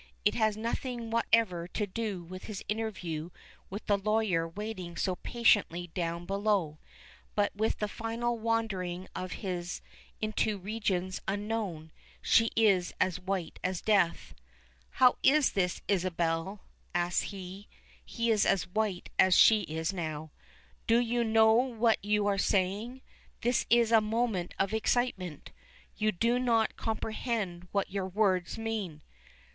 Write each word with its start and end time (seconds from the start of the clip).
It 0.25 0.33
has 0.33 0.57
nothing 0.57 1.11
whatever 1.11 1.67
to 1.67 1.85
do 1.85 2.23
with 2.23 2.45
his 2.45 2.63
interview 2.67 3.29
with 3.69 3.85
the 3.85 3.99
lawyer 3.99 4.47
waiting 4.47 4.97
so 4.97 5.17
patiently 5.17 5.91
down 5.93 6.25
below, 6.25 6.79
but 7.35 7.55
with 7.55 7.77
that 7.77 7.89
final 7.91 8.35
wandering 8.39 9.07
of 9.15 9.31
his 9.43 9.79
into 10.19 10.57
regions 10.57 11.21
unknown. 11.27 11.91
She 12.19 12.49
is 12.55 12.95
as 12.99 13.19
white 13.19 13.59
as 13.63 13.79
death. 13.83 14.33
"How 14.89 15.17
is 15.21 15.51
this, 15.51 15.83
Isabel?" 15.87 16.61
asks 16.95 17.29
he. 17.29 17.67
He 18.03 18.31
is 18.31 18.43
as 18.43 18.65
white 18.69 19.11
as 19.19 19.37
she 19.37 19.61
is 19.61 19.93
now. 19.93 20.31
"Do 20.87 20.97
you 20.99 21.23
know 21.23 21.53
what 21.53 22.03
you 22.03 22.25
are 22.25 22.39
saying? 22.39 23.03
This 23.41 23.67
is 23.69 23.91
a 23.91 24.01
moment 24.01 24.55
of 24.57 24.73
excitement; 24.73 25.51
you 25.95 26.11
do 26.11 26.39
not 26.39 26.75
comprehend 26.75 27.67
what 27.71 27.91
your 27.91 28.07
words 28.07 28.57
mean." 28.57 29.03